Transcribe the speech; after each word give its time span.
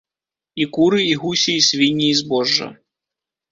І 0.63 0.65
куры, 0.77 1.01
і 1.09 1.11
гусі, 1.25 1.53
і 1.59 1.65
свінні, 1.69 2.09
і 2.17 2.19
збожжа. 2.25 2.73